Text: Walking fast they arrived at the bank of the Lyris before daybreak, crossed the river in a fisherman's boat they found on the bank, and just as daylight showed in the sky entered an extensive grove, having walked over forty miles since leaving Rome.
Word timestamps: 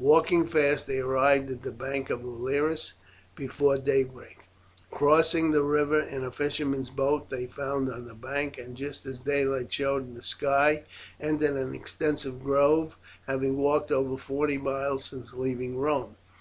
Walking 0.00 0.48
fast 0.48 0.88
they 0.88 0.98
arrived 0.98 1.48
at 1.48 1.62
the 1.62 1.70
bank 1.70 2.10
of 2.10 2.22
the 2.24 2.28
Lyris 2.28 2.94
before 3.36 3.78
daybreak, 3.78 4.38
crossed 4.90 5.34
the 5.34 5.62
river 5.62 6.00
in 6.00 6.24
a 6.24 6.32
fisherman's 6.32 6.90
boat 6.90 7.30
they 7.30 7.46
found 7.46 7.88
on 7.88 8.04
the 8.08 8.14
bank, 8.14 8.58
and 8.58 8.76
just 8.76 9.06
as 9.06 9.20
daylight 9.20 9.72
showed 9.72 10.02
in 10.02 10.14
the 10.14 10.24
sky 10.24 10.82
entered 11.20 11.54
an 11.54 11.72
extensive 11.72 12.42
grove, 12.42 12.96
having 13.28 13.58
walked 13.58 13.92
over 13.92 14.16
forty 14.16 14.58
miles 14.58 15.04
since 15.04 15.32
leaving 15.34 15.78
Rome. 15.78 16.16